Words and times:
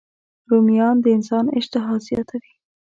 رومیان 0.49 0.95
د 1.01 1.05
انسان 1.17 1.45
اشتها 1.57 1.93
زیاتوي 2.07 2.53